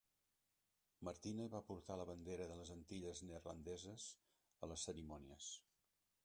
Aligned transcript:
Martina 1.09 1.45
va 1.55 1.59
portar 1.67 1.97
la 2.01 2.07
bandera 2.11 2.47
de 2.53 2.57
les 2.61 2.71
Antilles 2.77 3.21
Neerlandeses 3.27 4.07
a 4.65 4.71
les 4.73 4.87
cerimònies. 4.91 5.53